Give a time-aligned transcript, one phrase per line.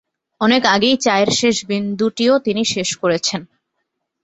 [0.41, 3.41] অনেক আগেই চায়ের শেষ বিন্দুটিও তিনি শেষ করেছেন।